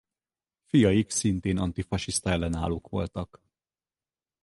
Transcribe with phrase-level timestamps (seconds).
[0.65, 3.41] Fiaik szintén antifasiszta ellenállók voltak.